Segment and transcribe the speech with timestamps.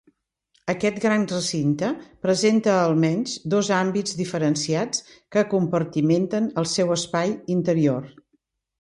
[0.73, 1.89] Aquest gran recinte
[2.27, 8.15] presenta almenys dos àmbits diferenciats que compartimenten el seu espai interior.